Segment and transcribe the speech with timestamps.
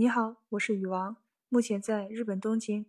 [0.00, 1.18] 你好，我是雨王，
[1.50, 2.86] 目前在日本东京，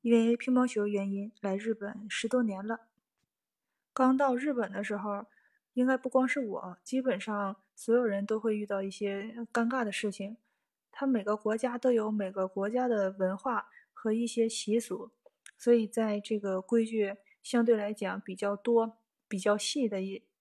[0.00, 2.88] 因为乒乓球原因来日本十多年了。
[3.92, 5.26] 刚到日本的时候，
[5.74, 10.36] 应该不光是我，基本上所有人都会遇到一些尴尬的事情。
[10.90, 15.12] 它每个国家都有每个国家的文化和一些习俗，
[15.56, 18.98] 所以在这个规矩相对来讲比较多、
[19.28, 20.00] 比较细的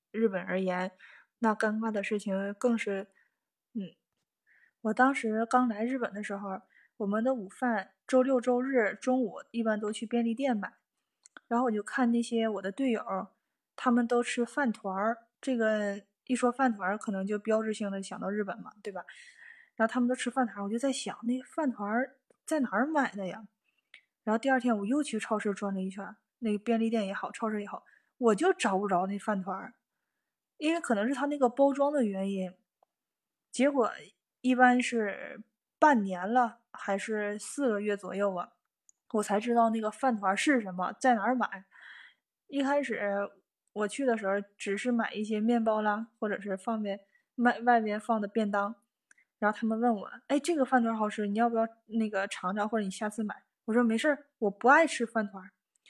[0.09, 0.93] 日本而言，
[1.37, 3.05] 那尴尬的事情更是，
[3.73, 3.93] 嗯。
[4.81, 6.61] 我当时刚来日本的时候，
[6.97, 10.73] 我们的午饭周六周日中午一般都去便利店买，
[11.47, 13.03] 然后我就看那些我的队友，
[13.75, 15.17] 他们都吃饭团儿。
[15.41, 19.03] 这个一说饭团儿，可能就标志性的想到日本嘛，对吧？
[19.75, 22.15] 然后他们都吃饭团儿，我就在想，那饭团儿
[22.45, 23.47] 在哪儿买的呀？
[24.23, 27.83] 然后第二天我又去超市转了一圈，那个便利店也好，超市也好，
[28.17, 29.73] 我就找不着那饭团儿，
[30.57, 32.53] 因为可能是他那个包装的原因，
[33.51, 33.91] 结果。
[34.41, 35.41] 一般是
[35.79, 38.49] 半年了，还是四个月左右啊？
[39.13, 41.65] 我才知道那个饭团是什么，在哪儿买。
[42.47, 43.29] 一开始
[43.73, 46.99] 我去的时候，只是买一些面包啦，或者是放在
[47.35, 48.75] 外外边放的便当。
[49.39, 55.43] 然后他们问我：“哎，这个饭团好吃，你要不要那个尝尝，或者你下次买？”我说：“没事儿，我不爱吃饭团。”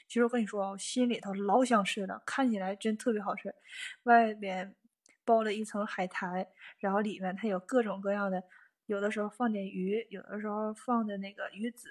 [0.06, 3.54] 其实我跟你说，我心里头老想吃了，看起来真特别好吃，
[4.04, 4.74] 外边。
[5.28, 6.48] 包了一层海苔，
[6.78, 8.42] 然后里面它有各种各样的，
[8.86, 11.90] 有的时候放点鱼，有的时候放的那个鱼子，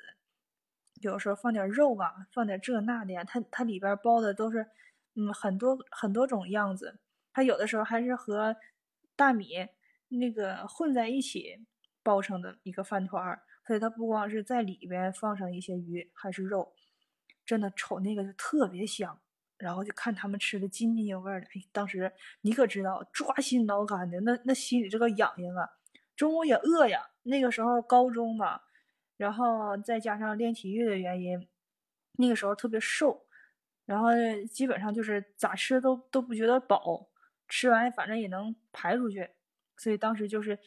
[1.01, 3.23] 有的时候放点肉啊，放点这那的呀。
[3.23, 4.65] 它它里边包的都是，
[5.13, 6.97] 嗯，很多很多种样子。
[7.31, 8.55] 它有的时候还是和
[9.15, 9.67] 大米
[10.07, 11.63] 那个混在一起
[12.01, 16.73] 包成的一个饭团儿，所以它不光是在里边放上一些鱼，还是肉，
[17.45, 19.21] 真的瞅那个就特别香。
[19.57, 25.67] 然后就看他们吃的津津有味的，哎，当时你可知道抓心挠肝的，那那心里这个痒痒啊！
[26.15, 28.61] 中午也饿呀，那个时候高中嘛，
[29.17, 31.47] 然后再加上练体育的原因，
[32.17, 33.25] 那个时候特别瘦，
[33.85, 34.09] 然后
[34.51, 37.09] 基本上就是咋吃都都不觉得饱，
[37.47, 39.29] 吃完反正也能排出去，
[39.75, 40.59] 所以当时就是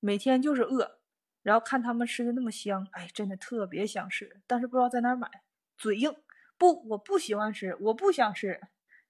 [0.00, 0.98] 每天就是饿，
[1.42, 5.28] 然后看他们吃的那么香，哎，真的特别想吃，但是不知道在哪买，
[5.76, 6.12] 嘴硬。
[6.62, 8.60] 不，我不喜欢吃，我不想吃。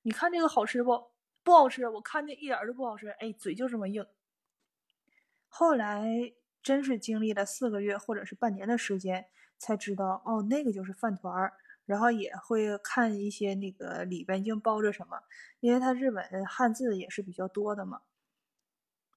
[0.01, 1.11] 你看这个好吃不？
[1.43, 3.11] 不好吃，我看见一点都不好吃。
[3.11, 4.07] 哎，嘴就这么硬。
[5.49, 9.27] 后来真是经历了四个月或者是半年的时间，
[9.59, 11.53] 才知道哦，那个就是饭团儿。
[11.85, 15.21] 然后也会看一些那个里边竟包着什么，
[15.61, 18.01] 因为它日本汉字也是比较多的嘛。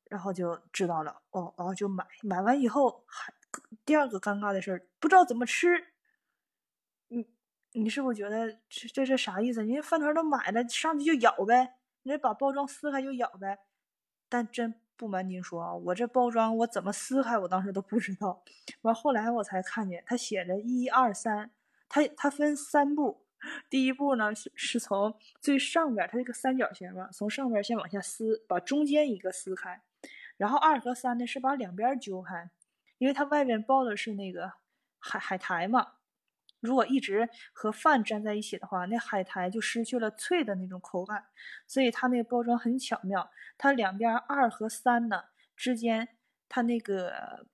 [0.10, 2.06] 然后就知道了哦，然后就买。
[2.22, 3.34] 买完以后还
[3.86, 5.94] 第二个尴尬的事儿，不知道怎么吃。
[7.76, 9.60] 你是不是觉得这这是啥意思？
[9.60, 13.60] 人家饭团都买了，上去就咬呗，你把包装撕开就咬呗。
[14.30, 18.44] 但真不瞒您说啊，我这包装我怎么撕开，我当时都不知道。
[18.82, 21.52] 完后来我才看见，它写着一二三，
[21.90, 23.26] 它它分三步。
[23.70, 29.82] 第一步呢是是从最上边，它这个三角形嘛，从上边先往下撕，把中间一个撕开。
[30.38, 32.50] 然后二和三呢是把两边揪开，
[32.98, 34.54] 因为它外边包的是那个
[34.98, 35.94] 海海苔嘛。
[36.66, 41.24] 如果一直和饭粘在一起的话，那海苔就失去了脆的那种口感。
[41.68, 45.24] 所以它那个包装很巧妙，它两边二和三呢
[45.56, 46.10] 之间，
[46.50, 47.46] 它那个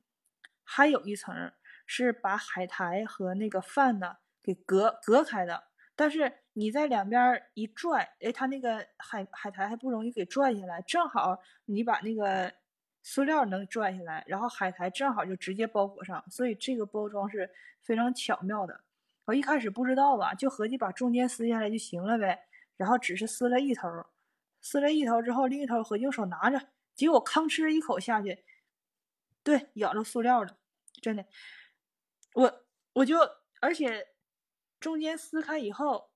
[0.64, 1.52] 还有一层
[1.86, 5.66] 是把海苔和那个饭呢给隔隔开的。
[5.94, 12.52] 但是你在两边一拽，哎，它那个海海苔还不容易给拽下来，正好你把那个
[13.04, 16.24] 塑料能拽下来，然后海苔正好就直接包裹上。
[16.30, 17.48] 所以这个包装是
[17.82, 18.82] 非常巧妙的。
[19.26, 23.88] 我一开始不知道吧，就合计把中间撕下来就行了呗，然后只是撕了一头，
[24.62, 26.60] 撕了一头之后，另一头合计用手拿着，
[26.96, 28.44] 结果吭哧一口下去，
[29.44, 30.58] 对，咬着塑料了，
[31.02, 31.26] 真的，
[32.34, 33.18] 我我就
[33.62, 34.08] 而且
[34.80, 36.10] 中间撕开以后，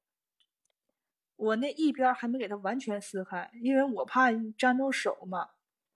[1.35, 5.49] 我那一边还没给它完全撕开，因为我怕粘到手嘛，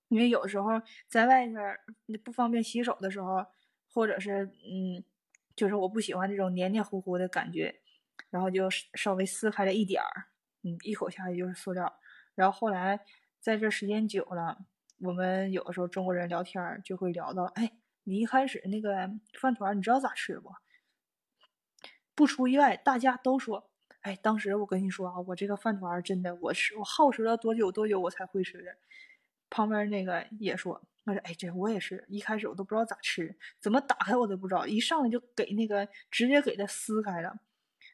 [0.09, 1.79] 因为有时候在外面
[2.23, 3.45] 不方便洗手的时候，
[3.91, 5.03] 或者是嗯。
[5.59, 7.81] 就是我不喜欢这种黏黏糊糊的感觉，
[8.29, 10.27] 然后就稍微撕开了一点儿，
[10.63, 11.99] 嗯，一口下去就是塑料。
[12.33, 12.97] 然后后来
[13.41, 14.57] 在这时间久了，
[14.99, 17.73] 我们有的时候中国人聊天就会聊到，哎，
[18.05, 20.49] 你一开始那个饭团你知道咋吃不？
[22.15, 23.69] 不出意外，大家都说，
[23.99, 28.77] 哎，当时我跟你说啊，我这个饭团真的，我吃我耗时了多久多久我才会吃的。
[29.49, 30.81] 旁边那个也说。
[31.09, 37.39] 他说：“哎，这我也是一开始我都不知道咋吃，怎么打开我都不知道，一上来就给那个直接给它撕开了，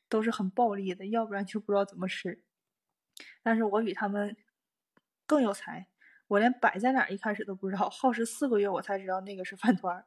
[0.10, 2.44] 都是很暴力的，要不然就不知道怎么吃。
[3.42, 4.36] 但是我比他们
[5.26, 5.88] 更有才，
[6.28, 10.06] 我连摆在哪一开始都不知道，耗时四个月我才知道那个是饭团。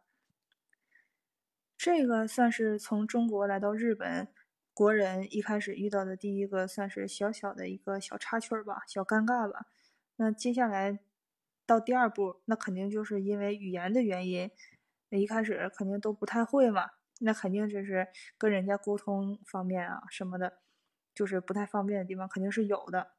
[1.76, 4.28] 这个算是从中国来到日本，
[4.74, 9.66] 国人一开始遇到的第一个算是小小的一个小插曲吧，小尴尬吧。
[10.16, 10.98] 那接下来
[11.68, 14.50] 到第二步，那肯定就是因为语言的原因，
[15.10, 16.88] 那一开始肯定都不太会嘛，
[17.20, 20.60] 那肯定就是跟人家沟通方面啊什么的，
[21.14, 23.12] 就是不太方便的地方肯定是有的。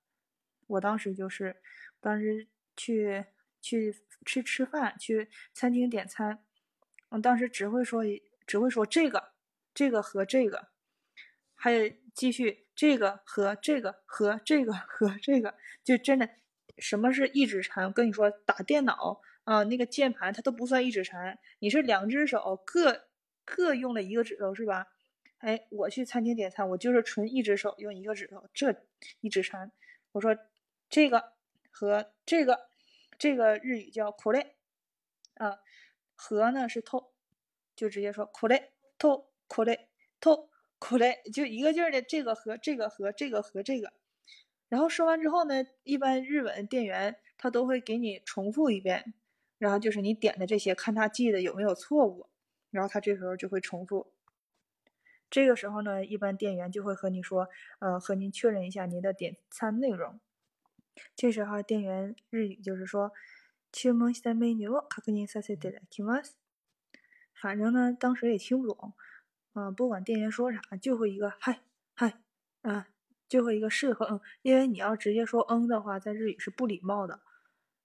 [0.66, 1.58] 我当时就是，
[2.00, 3.24] 当时去
[3.62, 6.44] 去吃吃饭，去餐厅点餐，
[7.10, 8.04] 我当时只会说
[8.48, 9.34] 只会说这个，
[9.76, 10.70] 这个和这个，
[11.54, 15.54] 还有继续这个和这个和这个和这个，
[15.84, 16.32] 就真的。
[16.80, 17.86] 什么是一指禅？
[17.86, 23.08] 我跟你说，打电脑啊，那个键盘它都不算一指禅，你是两只手各
[23.46, 24.88] 各用了一个指头，是吧？
[25.40, 28.84] 哎，我去餐厅点餐，我就是纯一只手用一个指头，这
[29.22, 29.72] 一指禅。
[30.12, 30.38] 我说
[30.90, 31.34] 这个
[31.70, 32.70] 和这个，
[33.18, 34.48] 这个日语叫 kore
[35.36, 35.60] 啊，
[36.16, 37.14] 和呢是透，
[37.76, 38.64] 就直接说 kore
[38.98, 39.80] 透 kore
[40.20, 40.50] 透
[40.80, 43.94] kore，就一个劲儿的这个和这个和这个和这个。
[44.69, 49.15] 然后说完之后呢，一般日本店员他都会给你重复一遍，
[49.59, 52.29] 然后就是你点的这些，看他记得有没有错误，
[52.71, 54.13] 然后他这时候就会重复。
[55.31, 57.49] 这个时候呢，一般店员就会和你说，
[57.81, 60.21] 呃，和您确认一下您的点餐内容。
[61.17, 63.13] 这时候店员日语就是说，
[63.73, 66.35] 注文したメニューを確認させていただきます。
[67.35, 68.95] 反正呢，当时也听不懂，
[69.55, 71.63] 啊，不管店员说啥，就会一个嗨
[71.95, 72.21] 嗨
[72.63, 72.89] 啊。
[73.29, 77.21] 最后一个是和嗯，因为你要直接说嗯的话，在日语是不礼貌的，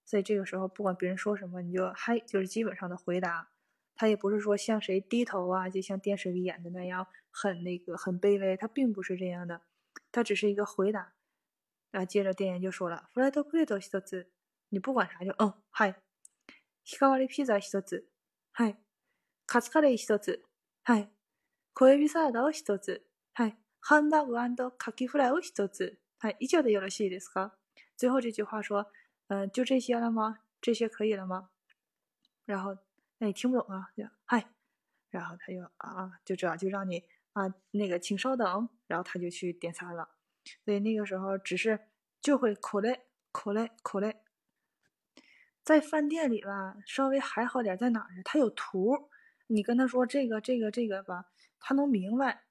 [0.06, 3.50] 所以这个时候不管别人说什么，你就嗨，就是基本上的回答。
[3.96, 9.62] 他也不是说向谁低头啊，就像电视里演的那样很那个很卑微，他并不是这样的，
[10.12, 11.14] 他只是一个回答。
[11.92, 14.28] 啊，接着店员就说了フライドポテト一つ，
[14.70, 15.96] 你不管啥就嗯嗨。
[16.86, 18.10] 日替わりピザ一つ、
[18.54, 18.76] はい。
[19.46, 20.44] カツカレー一つ、
[20.84, 21.10] はい。
[21.76, 23.58] 小エビサラダを一つ、はい。
[23.84, 26.00] ハンバーグカキフライを一つ。
[26.20, 27.52] はい以上でよろしいですか？
[27.96, 28.86] 最后这句话说，
[29.28, 30.40] 嗯，就这些了吗？
[30.62, 31.50] 这些可以了吗？
[32.46, 32.78] 然后
[33.20, 33.90] 那你听不懂啊？
[33.96, 34.48] 就嗨，
[35.10, 40.10] 然后他就啊，就这样就让你啊那个请稍等，然后他就去点餐了。
[40.66, 41.80] 所以那个时候只是
[42.22, 44.18] 就会口累口累口累。
[45.64, 48.24] 在饭店里吧，稍微还好点，在哪儿呢？
[48.26, 49.10] 他有图，
[49.48, 51.26] 你跟他说这个这个这个吧，
[51.60, 52.44] 他能明白。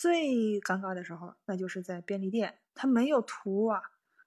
[0.00, 3.82] 最尴尬的时候，那就是在便利店，他没有图啊，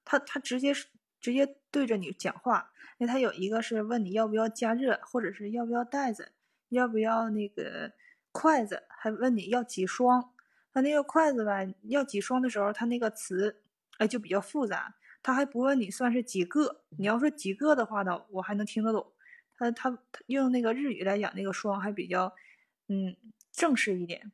[0.05, 0.71] 他他直接
[1.19, 2.71] 直接对着你讲话。
[2.99, 6.31] 因为他有一个是问你要不要加热，或者是要不要袋子，
[6.69, 7.91] 要不要那个
[8.31, 10.31] 筷子，还问你要几双。
[10.71, 13.59] 他那个筷子吧，要几双的时候，他那个词
[13.97, 14.93] 哎就比较复杂，
[15.23, 16.83] 他还不问你算是几个。
[16.99, 19.11] 你要说几个的话呢，我还能听得懂。
[19.57, 19.97] 他他
[20.27, 22.31] 用那个日语来讲，那个双还比较
[22.89, 23.17] 嗯
[23.51, 24.31] 正式一点。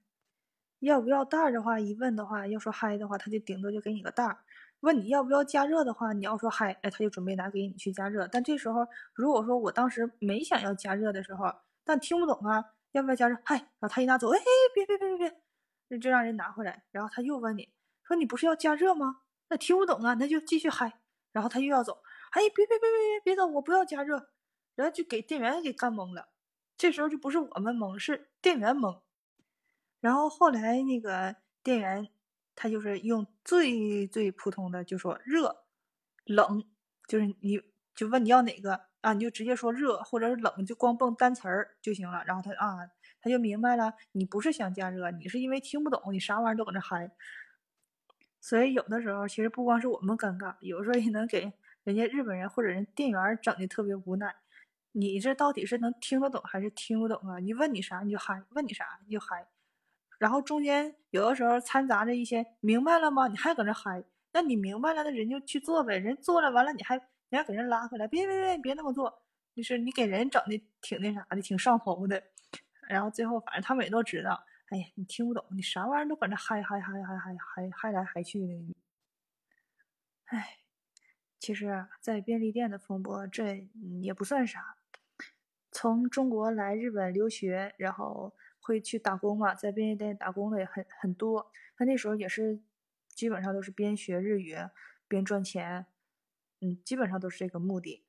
[0.79, 4.37] 要不要袋儿的话，一问的话，要说嗨的话，他就顶多就给你个袋儿。
[4.79, 8.27] 问你要不要加热的话，你要说嗨，哎，他就准备拿给你去加热。
[8.27, 11.53] 但这时候，如果说我当时没想要加热的时候，
[11.83, 13.37] 但听不懂啊，要不要加热？
[13.43, 14.39] 嗨，然后他一拿走，哎，
[14.73, 15.41] 别别别别别，
[15.89, 16.83] 那就让人拿回来。
[16.91, 17.67] 然后他又问你
[18.03, 19.17] 说你不是要加热吗？
[19.49, 21.01] 那听不懂啊，那就继续嗨。
[21.33, 24.29] 然后他又要走，哎，别别别别别别走，我不要加热。
[24.75, 26.29] 然后就给店员给干懵了。
[26.77, 29.01] 这时候就不是我们懵，是店员懵。
[29.99, 32.07] 然后后来那个店员，
[32.55, 35.63] 他就是用最最普通的就说热、
[36.25, 36.63] 冷，
[37.07, 37.61] 就是你
[37.93, 42.23] 就问你要哪个啊，你就直接说热或者是冷，就光蹦单词儿就行了。
[42.25, 42.77] 然后他啊，
[43.21, 47.11] 他就明白了，你不是想加热，你是因为听不懂，你啥玩意儿都搁那嗨。
[48.41, 51.51] 所以有的时候其实不光是我们尴尬，有时候也能给
[51.83, 54.33] 人家日本人或者人店员整的特别无奈。
[54.93, 57.39] 你这到底是能听得懂还是听不懂啊？
[57.39, 59.45] 你问你啥你就嗨，问你啥你就嗨。
[60.19, 63.27] 然后中间有的时候掺杂着一些明白了吗？
[63.29, 64.03] 你还搁那嗨？
[64.33, 65.97] 那你明白了，那人就去做呗。
[65.97, 66.97] 人做了完了，你还
[67.29, 68.05] 你还给人拉回来？
[68.07, 69.23] 别别别，别那么做。
[69.55, 72.21] 就是你给人整的挺那啥的，挺上头的。
[72.89, 74.43] 然后最后反正他们也都知道。
[74.69, 78.75] 哎呀，你听不懂，你啥玩意儿都搁那嗨嗨嗨嗨嗨嗨嗨来嗨去的。
[80.25, 80.57] 哎，
[81.39, 83.65] 其实，在便利店的风波，这
[84.01, 84.75] 也不算啥。
[85.71, 88.35] 从中国来日本留学，然后。
[88.69, 91.51] 会去打工嘛，在便利店打工的也很很多。
[91.75, 92.59] 他那时候也是，
[93.07, 94.55] 基本上都是边学日语
[95.07, 95.87] 边赚钱，
[96.61, 98.03] 嗯，基本上都是这个目的。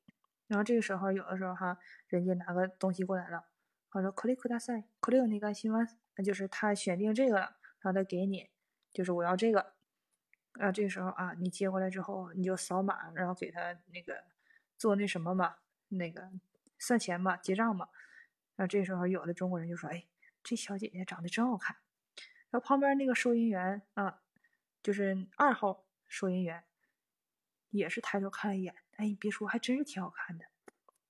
[0.45, 3.45] 然后这个时候有的时候哈，人家拿个东西过来了，
[3.89, 8.51] 他说 “kore kudasai kore o 个新 a 那就是他选定这个了，然后他给你，
[8.93, 9.73] 就是我要这个。
[10.59, 14.21] 啊，这个时候啊，你接过来之后，你就扫码，然后给他那个
[14.77, 15.55] 做那什么嘛，
[15.87, 16.29] 那个
[16.77, 17.87] 算钱嘛，结账嘛。
[18.57, 20.03] 然后这时候有的中国人就说：“哎，
[20.43, 21.77] 这小姐姐长得真好看。”
[22.49, 24.21] 然后旁边那个收银员啊，
[24.83, 26.63] 就是二号收银员，
[27.69, 30.45] 也是抬头看了一眼，哎，你别说，还真是挺好看的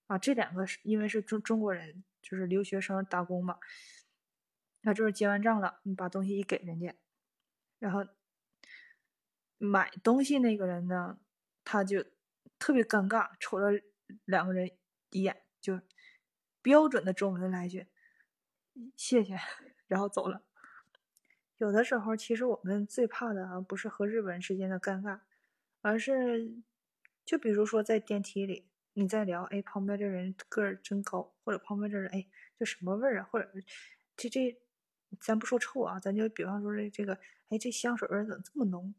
[0.07, 0.17] 啊。
[0.17, 3.57] 这两个是因为是中中国人，就是留学生打工嘛。
[4.81, 6.95] 那就是结完账了，你把东西一给人家，
[7.77, 8.05] 然后
[9.57, 11.19] 买东西那个人呢，
[11.63, 12.03] 他就
[12.57, 13.69] 特别尴尬，瞅了
[14.25, 14.71] 两个人
[15.09, 15.79] 一眼，就
[16.63, 17.87] 标准的中文来一句
[18.95, 19.37] “谢谢”，
[19.87, 20.43] 然后走了。
[21.57, 25.19] 有的时候，其实我们最怕的啊，不是和日本人之间的尴尬，
[25.81, 26.51] 而是
[27.25, 33.27] 就比如说在电梯里，你在聊，哎，旁边这人个儿真高，或者旁边这人，哎，这什么味儿啊？
[33.31, 33.51] 或者
[34.15, 34.57] 这这。
[35.19, 37.13] 咱不说臭啊，咱就比方说这这个，
[37.49, 38.95] 哎，这香水味怎么这么浓？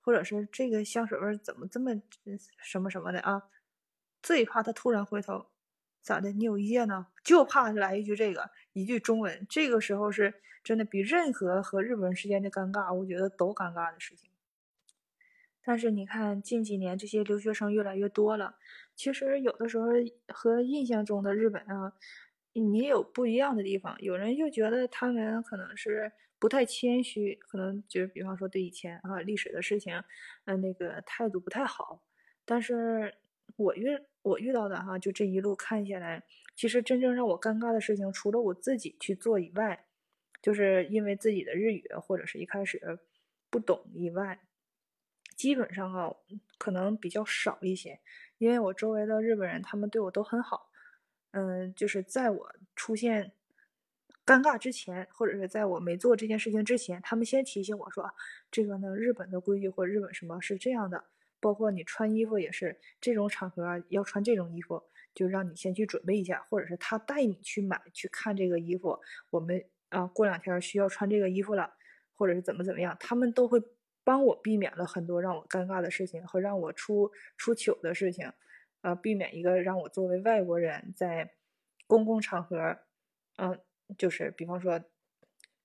[0.00, 2.02] 或者是这个香水味怎么这么
[2.58, 3.48] 什么什么的啊？
[4.20, 5.51] 最怕他突然回头，
[6.02, 6.32] 咋的？
[6.32, 7.06] 你有意见呢？
[7.24, 9.46] 就怕来一句这个，一句中文。
[9.48, 14.30] 这个时候是真的比任何和日本人之间的尴尬，我觉得都尴尬的事情。
[15.64, 18.56] 但是你看近几年这些留学生越来越多了，
[18.96, 19.86] 其实有的时候
[20.28, 21.92] 和印象中的日本啊。
[22.54, 30.02] 你有不一样的地方，有人就觉得他们可能是不太谦虚，可能就是比方说对以前啊历史的事情，
[30.44, 32.02] 嗯，那个态度不太好。
[32.44, 33.14] 但是
[33.56, 36.22] 我遇我遇到的哈，就这一路看下来，
[36.54, 39.84] 其实真正让我尴尬的事情，除了我自己去做以外，
[40.40, 42.98] 就是因为自己的日语或者是一开始
[43.50, 44.40] 不懂以外，
[45.36, 46.14] 基本上啊
[46.58, 48.00] 可能比较少一些，
[48.38, 50.70] 因为我周围的日本人他们对我都很好。
[51.32, 53.32] 嗯，就是在我出现
[54.26, 58.14] 尴尬之前，或者是在我没做这件事情之前，他们先提醒我说
[58.52, 61.04] ：“这个呢，日本的规矩或者日本什么是这样的，
[61.42, 64.82] 包括你穿衣服也是这种场合要穿这种衣服，
[65.14, 68.98] 就让你先去准备一下，或者是他带你去买去看这个衣服。
[69.30, 71.74] 我们啊，过两天需要穿这个衣服了，
[72.14, 73.60] 或者是怎么怎么样，他们都会
[74.04, 78.32] 帮我避免了很多让我尴尬的事情和让我出出糗的事情。”
[78.82, 81.34] 呃，避免一个让我作为外国人在
[81.86, 82.78] 公共场合，
[83.36, 83.60] 嗯，
[83.96, 84.80] 就是比方说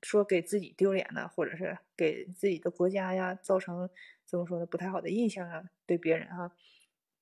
[0.01, 3.89] 说给自己丢脸呢，或者是给自己的国家呀造成
[4.25, 6.51] 怎么说呢不太好的印象啊，对别人啊，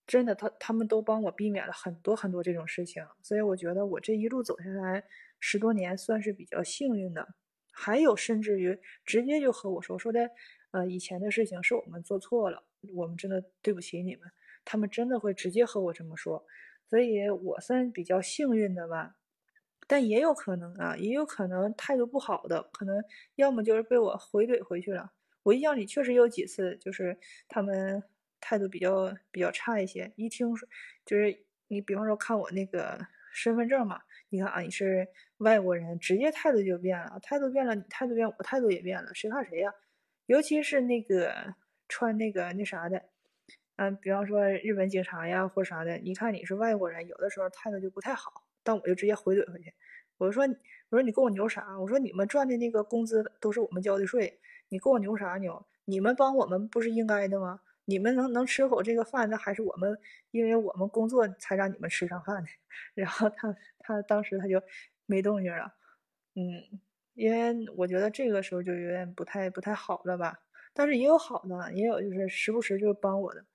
[0.05, 5.03] 真的他他们都帮我避免了很多很多这种事情，所以我觉得我这一路走下来
[5.39, 7.35] 十多年算是比较幸运的。
[7.77, 10.29] 还有甚至于直接就和我说说的，
[10.71, 12.63] 呃，以前的事情是我们做错了，
[12.93, 14.31] 我们真的对不起你们。
[14.63, 16.45] 他们真的会直接和我这么说，
[16.89, 19.17] 所以我算比较幸运的吧。
[19.87, 23.03] 但也有可能啊，也有可能态度不好的，可能
[23.35, 25.11] 要么就是被我回怼回去了。
[25.43, 28.03] 我印象里确实有几次，就是他们
[28.41, 30.11] 态度比较比较差一些。
[30.15, 30.67] 一听说
[31.05, 32.99] 就是你，比方说看我那个
[33.33, 39.71] 身份证嘛，你看啊，你是外国人，直接态度就变了，态度变了，你态度变，我态度也变了，谁怕谁呀？
[40.25, 41.53] 尤其是那个
[41.87, 43.03] 穿那个那啥的。
[43.77, 48.44] 嗯，比方说日本警察呀，或啥的，一看你是外国人，有的时候态度就不太好。
[48.65, 49.73] 但我就直接回怼回去，
[50.17, 50.43] 我说
[50.89, 51.79] ：“我说你跟我牛啥？
[51.79, 55.65] 我说你们赚的那个工资都是我们交的税，你跟我牛啥牛？
[55.85, 57.61] 你们帮我们不是应该的吗？
[57.85, 59.97] 你们能能吃口这个饭，那还是我们，
[60.31, 62.49] 因为我们工作才让你们吃上饭的。
[62.95, 64.61] ”然后他他当时他就
[65.05, 65.71] 没动静了，
[66.33, 66.79] 嗯，
[67.13, 70.39] 因为我觉得这个时候就有点不太不太好了吧。
[70.73, 73.45] 但是也有好的，也有就是时不时就帮我的。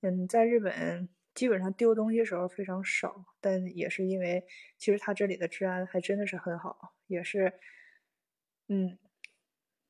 [0.00, 4.44] 嗯，在日本基本上丢东西时候非常少，但也是因为
[4.76, 7.52] 其实他这里的治安还真的是很好，也是，
[8.66, 8.98] 嗯，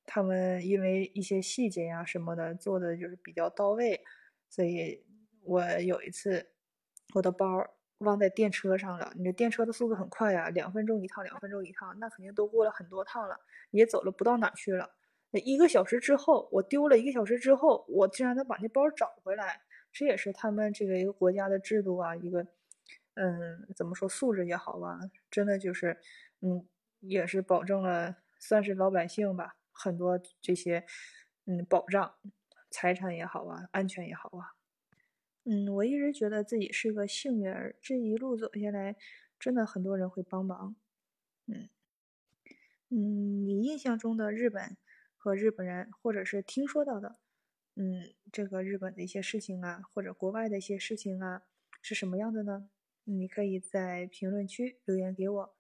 [0.05, 4.05] 他们因为一些细节呀什么的做的就是比较到位，
[4.51, 5.03] 所以
[5.41, 6.51] 我有一次
[7.15, 7.67] 我的包
[8.01, 13.41] 忘在电车上了，你这电车的速度很快呀，两分钟一趟，两分钟一趟，那肯定都过了很多趟了，
[13.71, 14.91] 也走了不到哪去了。
[15.33, 19.63] 一个小时之后，我丢了一个小时之后，我竟然能把那包找回来。
[19.93, 22.47] 这也是他们这个一个国家的制度啊，一个，
[23.15, 25.99] 嗯，怎么说素质也好吧，真的就是，
[26.41, 26.67] 嗯，
[27.01, 30.85] 也是保证了算是老百姓吧，很多这些，
[31.47, 32.15] 嗯，保障，
[32.71, 34.55] 财产也好啊，安全也好啊，
[35.45, 38.97] 嗯，我一直觉得自己是个幸运儿，这一路走下来，
[39.41, 40.77] 真的很多人会帮忙，
[41.47, 41.69] 嗯，
[42.91, 44.77] 嗯，你印象中的日本
[45.17, 47.17] 和日本人，或者是听说到的。
[47.81, 51.43] 嗯，这个日本的一些事情啊，或者国外的一些事情啊，
[51.81, 52.69] 是什么样的呢？
[53.05, 55.55] 你可以在评论区留言给我。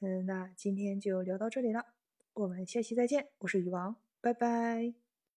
[0.00, 1.94] 嗯，那今天就聊到这里了，
[2.32, 3.28] 我们下期再见。
[3.38, 4.99] 我是鱼王，拜拜。